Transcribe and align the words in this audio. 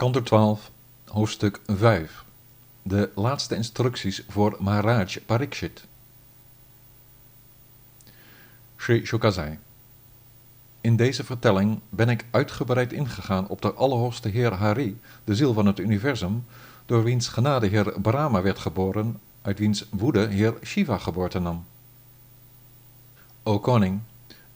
Kantor 0.00 0.22
12, 0.22 0.70
hoofdstuk 1.06 1.60
5. 1.66 2.24
De 2.82 3.10
laatste 3.14 3.56
instructies 3.56 4.24
voor 4.28 4.56
Maharaj 4.58 5.20
Parikshit. 5.26 5.84
Sri 8.76 9.06
Shukasai. 9.06 9.58
In 10.80 10.96
deze 10.96 11.24
vertelling 11.24 11.80
ben 11.88 12.08
ik 12.08 12.24
uitgebreid 12.30 12.92
ingegaan 12.92 13.48
op 13.48 13.62
de 13.62 13.72
Allerhoogste 13.72 14.28
Heer 14.28 14.52
Hari, 14.52 15.00
de 15.24 15.34
ziel 15.34 15.52
van 15.52 15.66
het 15.66 15.78
universum, 15.78 16.44
door 16.86 17.04
wiens 17.04 17.28
genade 17.28 17.66
Heer 17.66 18.00
Brahma 18.00 18.42
werd 18.42 18.58
geboren, 18.58 19.20
uit 19.42 19.58
wiens 19.58 19.86
woede 19.90 20.26
Heer 20.26 20.54
Shiva 20.64 20.98
geboorte 20.98 21.38
nam. 21.38 21.64
O 23.42 23.58
koning, 23.58 24.00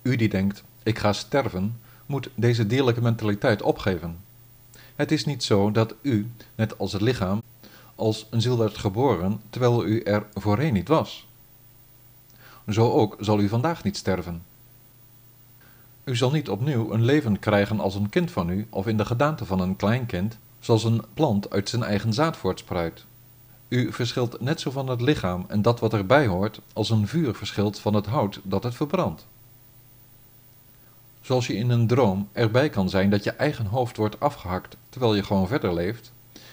u 0.03 0.17
die 0.17 0.29
denkt, 0.29 0.65
ik 0.83 0.99
ga 0.99 1.13
sterven, 1.13 1.81
moet 2.07 2.31
deze 2.35 2.67
dierlijke 2.67 3.01
mentaliteit 3.01 3.63
opgeven. 3.63 4.24
Het 4.97 5.13
is 5.13 5.25
niet 5.25 5.43
zo 5.43 5.71
dat 5.71 5.95
u, 6.03 6.31
net 6.55 6.79
als 6.79 6.93
het 6.93 7.03
lichaam, 7.03 7.43
als 7.95 8.27
een 8.31 8.41
ziel 8.41 8.59
werd 8.59 8.79
geboren, 8.79 9.41
terwijl 9.51 9.87
u 9.87 10.01
er 10.01 10.27
voorheen 10.35 10.73
niet 10.73 10.89
was. 10.89 11.27
Zo 12.69 12.93
ook 12.93 13.17
zal 13.21 13.41
u 13.41 13.49
vandaag 13.49 13.85
niet 13.85 13.97
sterven. 13.97 14.43
U 16.05 16.17
zal 16.17 16.31
niet 16.31 16.49
opnieuw 16.49 16.93
een 16.93 17.05
leven 17.05 17.39
krijgen 17.39 17.81
als 17.81 17.95
een 17.95 18.09
kind 18.09 18.31
van 18.31 18.49
u 18.49 18.67
of 18.71 18.87
in 18.87 18.97
de 18.97 19.05
gedaante 19.05 19.45
van 19.45 19.61
een 19.61 19.77
kleinkind, 19.77 20.39
zoals 20.61 20.85
een 20.85 21.03
plant 21.15 21.51
uit 21.51 21.69
zijn 21.69 21.83
eigen 21.83 22.13
zaad 22.13 22.37
voortspruit. 22.37 23.05
U 23.69 23.93
verschilt 23.93 24.41
net 24.41 24.61
zo 24.61 24.71
van 24.71 24.89
het 24.89 25.01
lichaam 25.01 25.45
en 25.49 25.63
dat 25.63 25.81
wat 25.81 25.93
erbij 25.93 26.27
hoort, 26.27 26.61
als 26.73 26.91
een 26.91 27.09
vuur 27.09 27.35
verschilt 27.35 27.79
van 27.79 27.95
het 27.95 28.07
hout 28.07 28.41
dat 28.43 28.63
het 28.63 28.75
verbrandt. 28.75 29.27
Zoals 31.25 31.47
je 31.47 31.55
in 31.55 31.71
een 31.71 31.87
droom 31.87 32.29
erbij 32.33 32.69
kan 32.69 32.89
zijn 32.89 33.11
dat 33.11 33.25
je 33.25 33.31
eigen 33.31 33.67
hoofd 33.67 33.97
wordt 33.97 34.21
afgehakt 34.21 34.77
terwijl 34.89 35.15
je 35.15 35.23
gewoon 35.23 35.49
verder 35.49 35.75
leeft, 35.75 36.13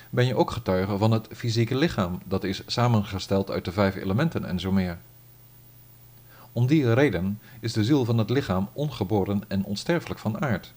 ben 0.09 0.25
je 0.25 0.35
ook 0.35 0.51
getuige 0.51 0.97
van 0.97 1.11
het 1.11 1.27
fysieke 1.31 1.75
lichaam 1.75 2.19
dat 2.25 2.43
is 2.43 2.63
samengesteld 2.65 3.49
uit 3.49 3.65
de 3.65 3.71
vijf 3.71 3.95
elementen 3.95 4.45
en 4.45 4.59
zo 4.59 4.71
meer. 4.71 4.97
Om 6.51 6.67
die 6.67 6.93
reden 6.93 7.39
is 7.59 7.73
de 7.73 7.83
ziel 7.83 8.05
van 8.05 8.17
het 8.17 8.29
lichaam 8.29 8.69
ongeboren 8.73 9.41
en 9.47 9.63
onsterfelijk 9.63 10.19
van 10.19 10.41
aard. 10.41 10.73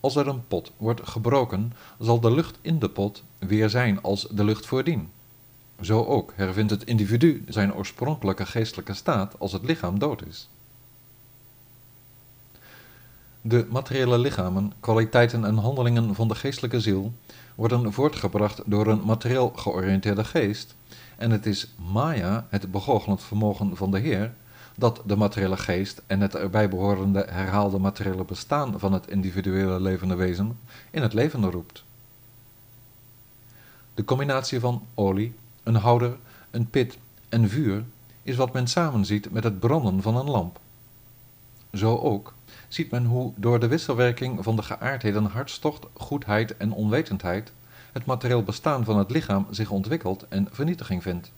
Als 0.00 0.16
er 0.16 0.28
een 0.28 0.46
pot 0.46 0.72
wordt 0.76 1.08
gebroken, 1.08 1.72
zal 1.98 2.20
de 2.20 2.34
lucht 2.34 2.58
in 2.60 2.78
de 2.78 2.90
pot 2.90 3.24
weer 3.38 3.70
zijn 3.70 4.02
als 4.02 4.26
de 4.30 4.44
lucht 4.44 4.66
voordien. 4.66 5.10
Zo 5.80 6.04
ook 6.04 6.32
hervindt 6.36 6.70
het 6.70 6.84
individu 6.84 7.44
zijn 7.48 7.74
oorspronkelijke 7.74 8.46
geestelijke 8.46 8.94
staat 8.94 9.38
als 9.38 9.52
het 9.52 9.64
lichaam 9.64 9.98
dood 9.98 10.26
is. 10.26 10.48
De 13.48 13.66
materiële 13.70 14.18
lichamen, 14.18 14.72
kwaliteiten 14.80 15.44
en 15.44 15.56
handelingen 15.56 16.14
van 16.14 16.28
de 16.28 16.34
geestelijke 16.34 16.80
ziel 16.80 17.12
worden 17.54 17.92
voortgebracht 17.92 18.62
door 18.64 18.86
een 18.86 19.04
materieel 19.04 19.52
georiënteerde 19.56 20.24
geest, 20.24 20.74
en 21.16 21.30
het 21.30 21.46
is 21.46 21.74
Maya, 21.92 22.46
het 22.48 22.70
begoochelend 22.70 23.22
vermogen 23.22 23.76
van 23.76 23.90
de 23.90 23.98
Heer, 23.98 24.34
dat 24.76 25.02
de 25.04 25.16
materiële 25.16 25.56
geest 25.56 26.02
en 26.06 26.20
het 26.20 26.34
erbij 26.34 26.68
behorende 26.68 27.26
herhaalde 27.28 27.78
materiële 27.78 28.24
bestaan 28.24 28.78
van 28.78 28.92
het 28.92 29.08
individuele 29.08 29.80
levende 29.80 30.14
wezen 30.14 30.58
in 30.90 31.02
het 31.02 31.12
leven 31.12 31.50
roept. 31.50 31.84
De 33.94 34.04
combinatie 34.04 34.60
van 34.60 34.86
olie, 34.94 35.34
een 35.62 35.74
houder, 35.74 36.16
een 36.50 36.70
pit 36.70 36.98
en 37.28 37.48
vuur 37.48 37.84
is 38.22 38.36
wat 38.36 38.52
men 38.52 38.66
samenziet 38.66 39.32
met 39.32 39.44
het 39.44 39.60
branden 39.60 40.02
van 40.02 40.16
een 40.16 40.30
lamp. 40.30 40.58
Zo 41.76 41.96
ook 41.96 42.34
ziet 42.68 42.90
men 42.90 43.04
hoe 43.04 43.32
door 43.36 43.60
de 43.60 43.68
wisselwerking 43.68 44.44
van 44.44 44.56
de 44.56 44.62
geaardheden 44.62 45.24
hartstocht, 45.24 45.86
goedheid 45.92 46.56
en 46.56 46.72
onwetendheid 46.72 47.52
het 47.92 48.06
materieel 48.06 48.42
bestaan 48.42 48.84
van 48.84 48.98
het 48.98 49.10
lichaam 49.10 49.46
zich 49.50 49.70
ontwikkelt 49.70 50.28
en 50.28 50.48
vernietiging 50.50 51.02
vindt. 51.02 51.32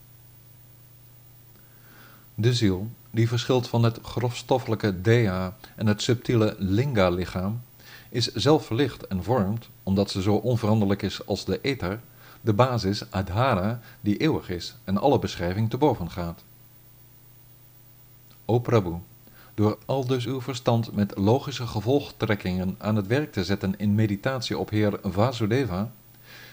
De 2.34 2.54
ziel, 2.54 2.90
die 3.10 3.28
verschilt 3.28 3.68
van 3.68 3.82
het 3.82 3.98
grofstoffelijke 4.02 5.00
dea 5.00 5.56
en 5.76 5.86
het 5.86 6.02
subtiele 6.02 6.54
linga-lichaam, 6.58 7.60
is 8.08 8.32
zelf 8.34 8.66
verlicht 8.66 9.06
en 9.06 9.24
vormt, 9.24 9.68
omdat 9.82 10.10
ze 10.10 10.22
zo 10.22 10.34
onveranderlijk 10.34 11.02
is 11.02 11.26
als 11.26 11.44
de 11.44 11.60
ether, 11.60 12.00
de 12.40 12.52
basis 12.52 13.10
adhara 13.10 13.80
die 14.00 14.16
eeuwig 14.16 14.50
is 14.50 14.74
en 14.84 14.98
alle 14.98 15.18
beschrijving 15.18 15.70
te 15.70 15.76
boven 15.76 16.10
gaat. 16.10 16.42
O 18.44 18.58
Prabhu, 18.58 18.94
door 19.58 19.78
al 19.86 20.06
dus 20.06 20.26
uw 20.26 20.40
verstand 20.40 20.92
met 20.94 21.12
logische 21.16 21.66
gevolgtrekkingen 21.66 22.74
aan 22.78 22.96
het 22.96 23.06
werk 23.06 23.32
te 23.32 23.44
zetten 23.44 23.74
in 23.78 23.94
meditatie 23.94 24.58
op 24.58 24.70
Heer 24.70 24.98
Vasudeva, 25.02 25.90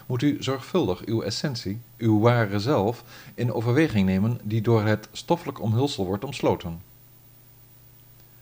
moet 0.05 0.21
u 0.21 0.37
zorgvuldig 0.39 1.05
uw 1.05 1.21
essentie, 1.21 1.79
uw 1.97 2.19
ware 2.19 2.59
zelf, 2.59 3.03
in 3.35 3.53
overweging 3.53 4.05
nemen 4.05 4.39
die 4.43 4.61
door 4.61 4.83
het 4.83 5.09
stoffelijk 5.11 5.61
omhulsel 5.61 6.05
wordt 6.05 6.23
omsloten. 6.23 6.81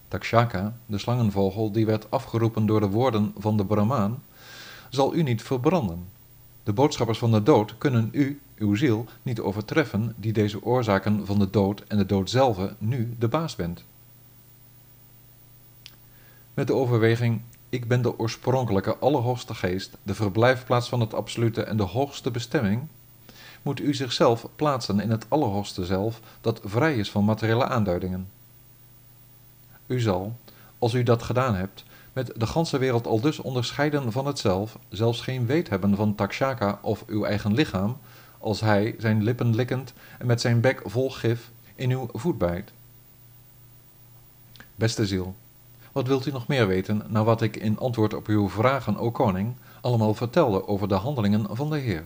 Takshaka, 0.07 0.77
de 0.85 0.97
slangenvogel 0.97 1.71
die 1.71 1.85
werd 1.85 2.11
afgeroepen 2.11 2.65
door 2.65 2.79
de 2.79 2.89
woorden 2.89 3.33
van 3.37 3.57
de 3.57 3.65
Brahmaan, 3.65 4.23
zal 4.89 5.15
u 5.15 5.23
niet 5.23 5.41
verbranden. 5.41 6.05
De 6.63 6.73
boodschappers 6.73 7.19
van 7.19 7.31
de 7.31 7.43
dood 7.43 7.77
kunnen 7.77 8.09
u, 8.11 8.41
uw 8.55 8.75
ziel, 8.75 9.05
niet 9.21 9.39
overtreffen, 9.39 10.13
die 10.17 10.33
deze 10.33 10.63
oorzaken 10.63 11.25
van 11.25 11.39
de 11.39 11.49
dood 11.49 11.83
en 11.87 11.97
de 11.97 12.05
dood 12.05 12.29
zelf 12.29 12.57
nu 12.77 13.15
de 13.19 13.27
baas 13.27 13.55
bent. 13.55 13.83
Met 16.53 16.67
de 16.67 16.73
overweging 16.73 17.41
ik 17.69 17.87
ben 17.87 18.01
de 18.01 18.19
oorspronkelijke 18.19 18.97
allerhoogste 18.97 19.55
geest, 19.55 19.97
de 20.03 20.15
verblijfplaats 20.15 20.89
van 20.89 20.99
het 20.99 21.13
absolute 21.13 21.63
en 21.63 21.77
de 21.77 21.83
hoogste 21.83 22.31
bestemming, 22.31 22.87
moet 23.61 23.79
u 23.79 23.93
zichzelf 23.93 24.47
plaatsen 24.55 24.99
in 24.99 25.09
het 25.09 25.25
allerhoogste 25.27 25.85
zelf 25.85 26.19
dat 26.41 26.61
vrij 26.63 26.95
is 26.95 27.11
van 27.11 27.25
materiële 27.25 27.65
aanduidingen. 27.65 28.29
U 29.87 29.99
zal, 29.99 30.35
als 30.79 30.93
u 30.93 31.03
dat 31.03 31.23
gedaan 31.23 31.55
hebt, 31.55 31.83
met 32.13 32.31
de 32.35 32.47
ganse 32.47 32.77
wereld 32.77 33.07
al 33.07 33.21
dus 33.21 33.39
onderscheiden 33.39 34.11
van 34.11 34.25
het 34.25 34.39
zelf, 34.39 34.77
zelfs 34.89 35.21
geen 35.21 35.45
weet 35.45 35.69
hebben 35.69 35.95
van 35.95 36.15
Takshaka 36.15 36.79
of 36.81 37.03
uw 37.07 37.23
eigen 37.23 37.53
lichaam, 37.53 37.97
als 38.39 38.59
hij, 38.59 38.95
zijn 38.97 39.23
lippen 39.23 39.55
likkend 39.55 39.93
en 40.19 40.25
met 40.25 40.41
zijn 40.41 40.61
bek 40.61 40.81
vol 40.85 41.09
gif, 41.09 41.51
in 41.75 41.91
uw 41.91 42.09
voet 42.13 42.37
bijt. 42.37 42.71
Beste 44.75 45.05
ziel, 45.05 45.35
wat 45.93 46.07
wilt 46.07 46.25
u 46.25 46.31
nog 46.31 46.47
meer 46.47 46.67
weten, 46.67 47.01
na 47.07 47.23
wat 47.23 47.41
ik 47.41 47.55
in 47.55 47.79
antwoord 47.79 48.13
op 48.13 48.27
uw 48.27 48.49
vragen, 48.49 48.97
o 48.97 49.11
koning, 49.11 49.55
allemaal 49.81 50.13
vertelde 50.13 50.67
over 50.67 50.87
de 50.87 50.93
handelingen 50.93 51.55
van 51.55 51.69
de 51.69 51.77
Heer? 51.77 52.05